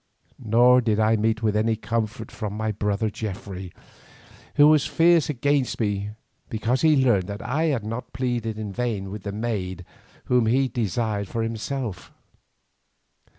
Nor 0.43 0.81
did 0.81 0.99
I 0.99 1.15
meet 1.15 1.43
with 1.43 1.55
any 1.55 1.75
comfort 1.75 2.31
from 2.31 2.57
my 2.57 2.71
brother 2.71 3.11
Geoffrey, 3.11 3.71
who 4.55 4.67
was 4.67 4.87
fierce 4.87 5.29
against 5.29 5.79
me 5.79 6.09
because 6.49 6.81
he 6.81 6.95
learned 7.05 7.27
that 7.27 7.43
I 7.43 7.65
had 7.65 7.85
not 7.85 8.11
pleaded 8.11 8.57
in 8.57 8.73
vain 8.73 9.11
with 9.11 9.21
the 9.21 9.31
maid 9.31 9.85
whom 10.25 10.47
he 10.47 10.67
desired 10.67 11.27
for 11.27 11.43
himself. 11.43 12.11